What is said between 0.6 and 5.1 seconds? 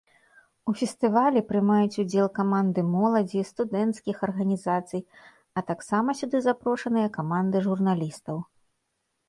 У фестывалі прымаюць удзел каманды моладзі, студэнцкіх арганізацый,